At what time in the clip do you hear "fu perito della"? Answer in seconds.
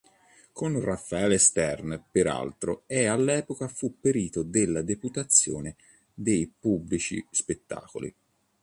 3.67-4.81